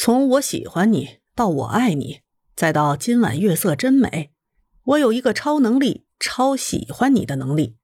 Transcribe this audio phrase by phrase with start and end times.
[0.00, 2.20] 从我喜欢你到我爱你，
[2.54, 4.30] 再到今晚月色真美，
[4.84, 7.76] 我有一个超能力，超喜欢你的能力。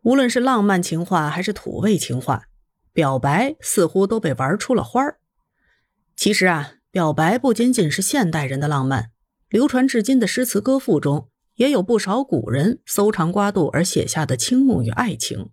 [0.00, 2.44] 无论是浪漫情话还是土味情话，
[2.94, 5.20] 表白似乎都被玩出了花儿。
[6.16, 9.10] 其实啊，表白不仅仅是现代人的浪漫，
[9.50, 15.50] 流传至今的诗词歌赋中，也有不少古人搜肠刮肚而写下的倾慕与爱情。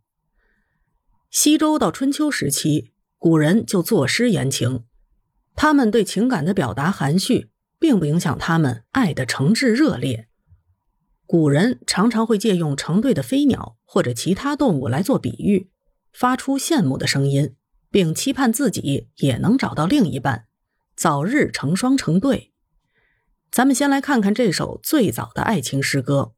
[1.30, 4.86] 西周到春秋时期，古人就作诗言情，
[5.58, 10.30] 他们对情感的表达含蓄，并不影响他们爱的诚挚热烈。
[11.25, 15.71] 古人常常会借用成对的飞鸟或者其他动物来做比喻，
[16.14, 17.56] 发出羡慕的声音，
[17.89, 20.46] 并期盼自己也能找到另一半，
[20.96, 22.54] 早日成双成对。
[23.52, 26.33] 咱们先来看看这首最早的爱情诗歌：“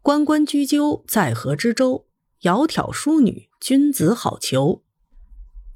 [0.00, 2.06] 关关雎鸠，在河之洲。
[2.40, 4.80] 窈窕淑女，君子好逑。”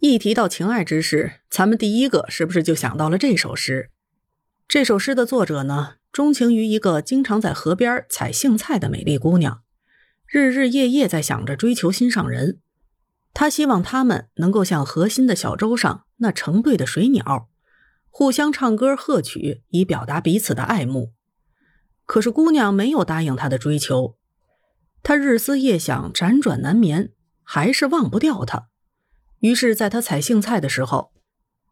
[0.01, 3.91] 一提到情爱之事，咱们第一个是不是就想到了这首诗？
[4.67, 5.97] 这首诗的作者呢？
[6.11, 9.63] 钟情于一个经常在河边采荇菜的美丽姑娘，
[10.27, 12.61] 日日夜夜在想着追求心上人。
[13.35, 17.51] 他希望他们能够像河心的小舟上那成对的水鸟，
[18.09, 21.13] 互相唱歌和曲，以表达彼此的爱慕。
[22.07, 24.17] 可是姑娘没有答应他的追求，
[25.03, 28.70] 他日思夜想，辗转难眠，还是忘不掉她。
[29.41, 31.13] 于是，在他采荇菜的时候，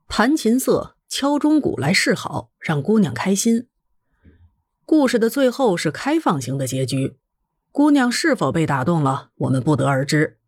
[0.09, 3.69] 弹琴瑟，敲钟鼓来示好，让姑娘开心。
[4.85, 7.19] 故事的最后是开放型的结局，
[7.71, 10.39] 姑娘是否被打动了，我们不得而知。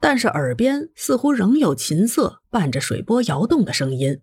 [0.00, 4.20] 但是耳边似乎仍有琴瑟伴着水波摇动的声音。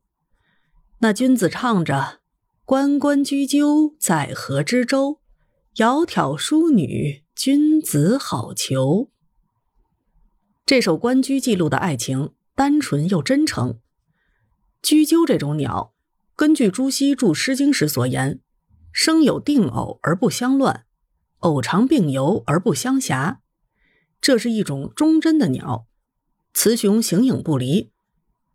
[0.99, 2.19] 那君子唱着
[2.65, 5.19] ：“关关雎鸠，在河之洲。
[5.73, 9.09] 窈窕淑女，君子好逑。”
[10.65, 13.79] 这首关雎记录的爱情单纯又真诚。
[14.81, 15.93] 雎鸠这种鸟，
[16.35, 18.39] 根据朱熹注《诗经》时所言。
[18.91, 20.85] 生有定偶而不相乱，
[21.39, 23.37] 偶常并游而不相狎。
[24.19, 25.85] 这是一种忠贞的鸟，
[26.53, 27.91] 雌雄形影不离。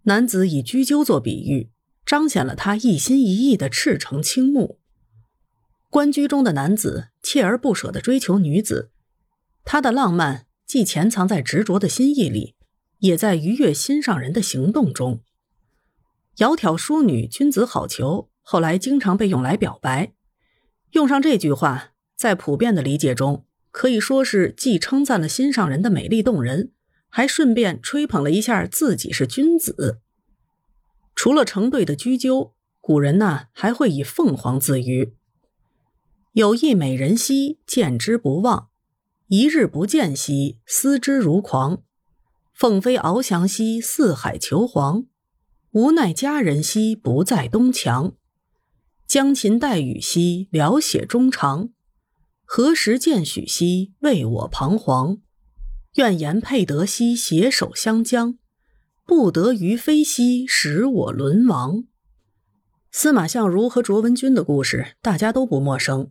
[0.04, 1.70] 男子以雎鸠做比喻，
[2.04, 4.80] 彰显了他一心一意的赤诚倾慕。
[5.90, 8.90] 关雎中的男子锲而不舍地追求女子，
[9.64, 12.54] 他的浪漫既潜藏在执着的心意里，
[13.00, 15.20] 也在愉悦心上人的行动中。
[16.36, 20.12] 窈窕淑女，君子好逑，后来经常被用来表白。
[20.92, 26.70] 用上这句话，在普遍的理解中，可以说是既称赞了心上人的美丽动人，
[27.08, 29.98] 还顺便吹捧了一下自己是君子。
[31.16, 35.16] 除了成对的雎鸠，古人呢还会以凤凰自娱。
[36.34, 38.69] 有一美人兮，见之不忘；
[39.32, 41.84] 一日不见兮，思之如狂。
[42.52, 45.04] 凤飞翱翔兮，四海求凰；
[45.70, 48.14] 无奈佳人兮，不在东墙。
[49.06, 51.70] 将琴代语兮，聊写衷肠；
[52.44, 55.18] 何时见许兮，为我彷徨。
[55.94, 58.36] 愿言配得兮，携手相将；
[59.06, 61.84] 不得于飞兮，使我沦亡。
[62.90, 66.10] 司马相如和卓文君的故事，大家都不陌生。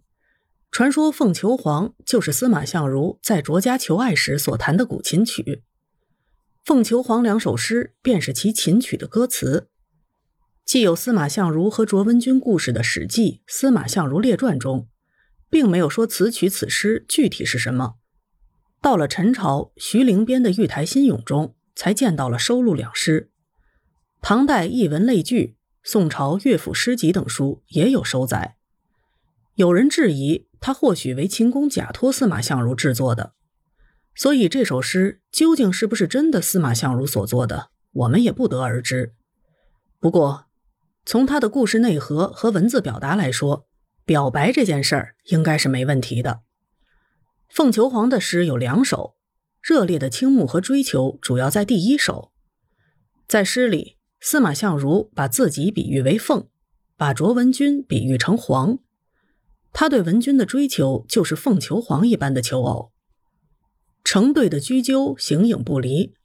[0.72, 5.42] 传说《凤求凰》就是司马相如在卓家求爱时所弹的古琴曲，
[6.64, 9.68] 《凤求凰》两首诗便是其琴曲的歌词。
[10.64, 14.88] 既有司马相如和卓文君故事的《史记·司马相如列传》中，
[15.50, 17.96] 并没有说此曲此诗具体是什么。
[18.80, 23.32] 到了陈朝，徐陵编的《玉台新咏》中才见到了收录两诗。
[24.22, 25.56] 唐代《艺文类聚》、
[25.90, 28.58] 宋朝《乐府诗集》等书也有收载。
[29.60, 33.34] 有人质疑他或许为秦公假托司马相如制作的，
[34.16, 39.16] 所以这首诗究竟是不是真的司马相如所作的，我们也不得而知。
[40.00, 40.46] 不过，
[41.06, 43.68] 从他的故事内核和文字表达来说，
[44.06, 46.40] 表白这件事儿应该是没问题的。
[47.50, 49.18] 凤求凰的诗有两首，
[49.62, 52.32] 热烈的倾慕和追求主要在第一首。
[53.28, 56.48] 在诗里，司马相如把自己比喻为凤，
[56.96, 58.80] 把卓文君比喻成凰，
[59.72, 62.92] 他对文君的追求就是凤求凰一般的求偶。
[64.04, 66.16] 成对的雎鸠形影不离，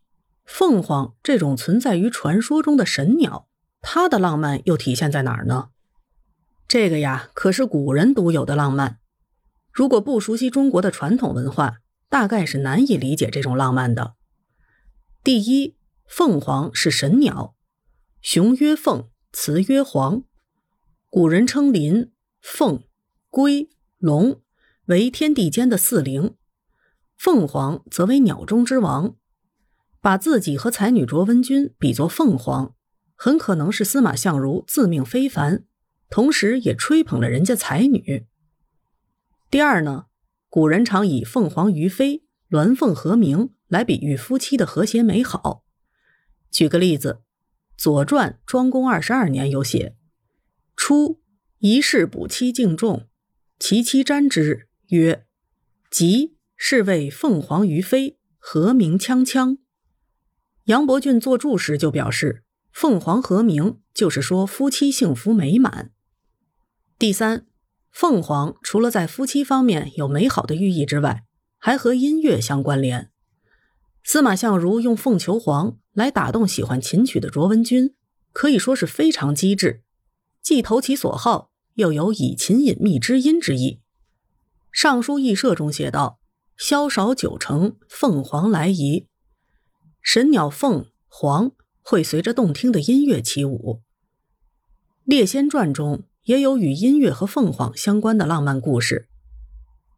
[0.44, 3.48] 凤凰这种存在于传说中的神鸟。
[3.82, 5.68] 它的浪漫又体现在哪儿呢？
[6.66, 8.98] 这个呀，可是古人独有的浪漫。
[9.70, 14.14] 如果不熟悉中国的传统文化，大概是难以理解这种浪漫的。
[15.22, 15.76] 第一，
[16.06, 17.54] 凤凰是神鸟，
[18.22, 20.22] 雄曰凤，雌曰凰。
[21.10, 22.82] 古人称麟、凤、
[23.34, 24.40] 龟、龙
[24.84, 26.36] 为天地间的四灵，
[27.16, 29.16] 凤凰则为鸟中之王，
[30.00, 32.76] 把自己和才女卓文君比作凤凰。
[33.16, 35.64] 很可能是司马相如自命非凡，
[36.08, 38.24] 同时也吹捧了人家才女。
[39.50, 40.04] 第二呢，
[40.48, 45.64] 古人常以凤凰于飞、鸾凤和鸣来比喻夫妻的和谐美好。
[46.52, 47.22] 举个例子，
[47.82, 49.96] 《左传》庄公二十二年有写
[50.76, 51.20] ：“初，
[51.58, 53.08] 一世补妻敬重，
[53.58, 55.26] 其妻瞻之曰
[55.90, 59.58] ：‘吉，是谓凤凰于飞，和鸣锵锵。’”
[60.64, 62.44] 杨伯峻作注时就表示。
[62.74, 65.92] 凤凰和鸣，就是说夫妻幸福美满。
[66.98, 67.46] 第三，
[67.92, 71.22] 凤凰除了在夫妻方面有美好的寓意之外，
[71.56, 73.12] 还和音乐相关联。
[74.02, 77.94] 司马相如用凤求凰来打动喜欢琴曲的卓文君，
[78.32, 79.84] 可以说是非常机智，
[80.42, 83.72] 既投其所好，又有以琴引蜜知音之意。
[84.72, 86.18] 《尚书逸社》中写道
[86.56, 89.06] ：“萧韶九成，凤凰来仪，
[90.02, 91.52] 神鸟凤凰。”
[91.86, 93.82] 会随着动听的音乐起舞。
[95.04, 99.10] 《列仙传》中也有与音乐和凤凰相关的浪漫故事。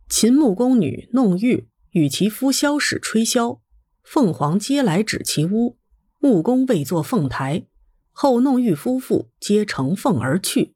[0.08, 3.60] 秦穆公女弄玉与其夫萧史吹箫，
[4.02, 5.78] 凤凰皆来指其屋，
[6.18, 7.68] 穆公未作凤台，
[8.10, 10.64] 后弄玉夫妇皆乘凤而去。《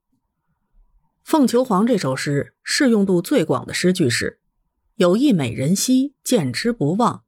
[1.23, 4.41] 凤求凰》这首诗适用度最广的诗句是
[4.97, 7.23] ：“有一美人兮，见之不忘；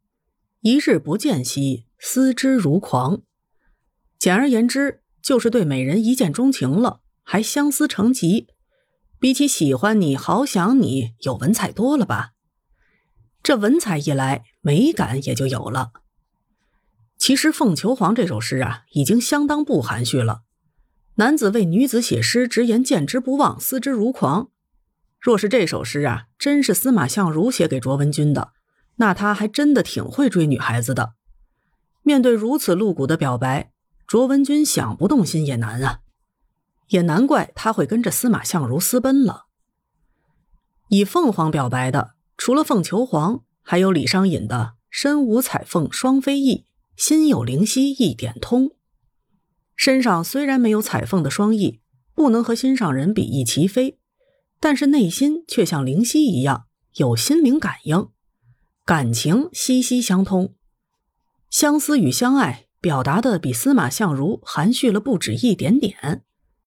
[0.60, 3.22] 一日不见兮，思之如狂。”
[4.18, 8.48] 简而言之，就是对美人一见钟情了，还相思成疾。
[9.20, 12.32] 比起喜欢你好想你，有文采多了吧？
[13.42, 15.92] 这文采一来，美感也就有了。
[17.18, 20.42] 其实《凤求凰》这首诗啊，已经相当不含蓄了。
[21.16, 24.50] 男子为女子写诗，直言见之不忘，思之如狂。
[25.20, 28.52] 若是这首诗啊，真是司马相如写给卓文君的，
[28.96, 31.14] 那他还真的挺会追女孩子的。
[32.02, 33.70] 面对如此露骨的表白。
[34.04, 36.00] 卓文君想不动心也难啊，
[36.88, 39.46] 也难怪他会跟着司马相如私奔了。
[40.88, 48.72] 以凤凰表白的，除了《凤求凰》，还有李商隐的“身无彩凤双飞翼，心有灵犀一点通”。
[49.84, 51.80] 身上虽然没有彩凤的双翼，
[52.14, 53.98] 不能和心上人比翼齐飞，
[54.60, 56.66] 但是内心却像灵犀一样
[56.98, 58.08] 有心灵感应，
[58.84, 60.54] 感情息息相通，
[61.50, 62.66] 相思与相爱。
[62.80, 66.22] 表达的比司马相如含蓄了不止一点点。